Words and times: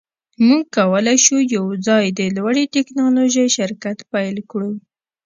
موږ 0.47 0.63
کولی 0.77 1.17
شو 1.25 1.37
یوځای 1.55 2.05
د 2.19 2.21
لوړې 2.35 2.63
ټیکنالوژۍ 2.75 3.47
شرکت 3.57 3.97
پیل 4.11 4.37
کړو 4.51 4.71